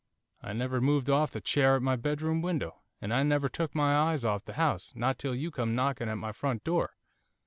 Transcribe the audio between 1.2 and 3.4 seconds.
the chair at my bedroom window, and I